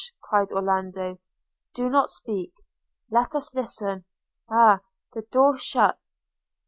cried 0.27 0.51
Orlando, 0.51 1.19
'do 1.75 1.87
not 1.87 2.09
speak; 2.09 2.51
let 3.11 3.35
us 3.35 3.53
listen– 3.53 4.05
ha! 4.49 4.79
The 5.13 5.21
doors 5.29 5.61
shuts! 5.61 6.27